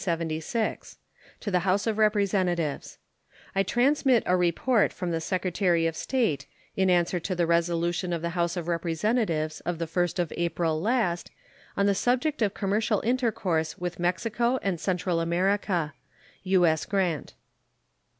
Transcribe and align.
To 0.01 1.51
the 1.51 1.59
House 1.59 1.85
of 1.85 1.99
Representatives: 1.99 2.97
I 3.53 3.61
transmit 3.61 4.23
a 4.25 4.35
report 4.35 4.91
from 4.91 5.11
the 5.11 5.21
Secretary 5.21 5.85
of 5.85 5.95
State, 5.95 6.47
in 6.75 6.89
answer 6.89 7.19
to 7.19 7.35
the 7.35 7.45
resolution 7.45 8.11
of 8.11 8.23
the 8.23 8.31
House 8.31 8.57
of 8.57 8.67
Representatives 8.67 9.59
of 9.59 9.77
the 9.77 9.85
1st 9.85 10.17
of 10.17 10.33
April 10.35 10.81
last, 10.81 11.29
on 11.77 11.85
the 11.85 11.93
subject 11.93 12.41
of 12.41 12.55
commercial 12.55 13.01
intercourse 13.01 13.77
with 13.77 13.99
Mexico 13.99 14.57
and 14.63 14.79
Central 14.79 15.19
America. 15.19 15.93
U.S. 16.45 16.85
GRANT. 16.87 17.35